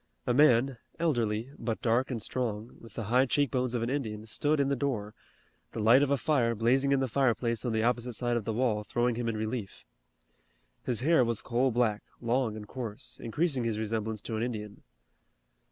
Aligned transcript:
A 0.25 0.33
man, 0.33 0.79
elderly, 0.97 1.51
but 1.59 1.79
dark 1.83 2.09
and 2.09 2.19
strong, 2.19 2.75
with 2.81 2.95
the 2.95 3.03
high 3.03 3.27
cheek 3.27 3.51
bones 3.51 3.75
of 3.75 3.83
an 3.83 3.89
Indian 3.91 4.25
stood 4.25 4.59
in 4.59 4.67
the 4.67 4.75
door, 4.75 5.13
the 5.73 5.79
light 5.79 6.01
of 6.01 6.09
a 6.09 6.17
fire 6.17 6.55
blazing 6.55 6.91
in 6.91 7.01
the 7.01 7.07
fireplace 7.07 7.63
on 7.65 7.71
the 7.71 7.83
opposite 7.83 8.13
side 8.13 8.35
of 8.35 8.43
the 8.43 8.51
wall 8.51 8.83
throwing 8.83 9.13
him 9.13 9.29
in 9.29 9.37
relief. 9.37 9.85
His 10.83 11.01
hair 11.01 11.23
was 11.23 11.43
coal 11.43 11.69
black, 11.69 12.01
long 12.19 12.55
and 12.57 12.67
coarse, 12.67 13.19
increasing 13.19 13.63
his 13.63 13.77
resemblance 13.77 14.23
to 14.23 14.35
an 14.35 14.41
Indian. 14.41 14.81